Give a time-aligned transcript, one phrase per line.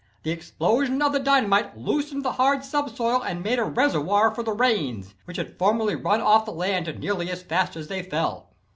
[0.23, 4.51] The explosion of the dynamite loosened the hard subsoil, and made a reservoir for the
[4.51, 8.49] rains, which had formerly run off the land nearly as fast as they fell.